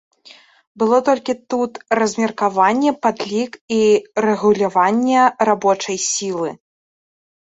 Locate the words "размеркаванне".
1.99-2.91